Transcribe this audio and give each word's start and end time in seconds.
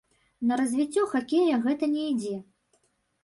На 0.51 0.55
развіццё 0.61 1.03
хакея 1.11 1.59
гэта 1.65 1.89
не 1.93 2.05
ідзе. 2.13 2.35